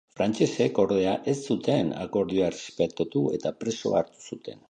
Frantsesek, 0.19 0.79
ordea, 0.83 1.11
ez 1.33 1.35
zuten 1.55 1.91
akordioa 2.05 2.49
errespetatu 2.53 3.23
eta 3.39 3.55
preso 3.63 3.97
hartu 4.01 4.29
zuten. 4.33 4.59